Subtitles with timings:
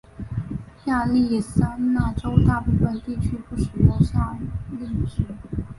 [0.85, 4.35] 亚利桑那州大部分地区不使用夏
[4.71, 5.21] 令时。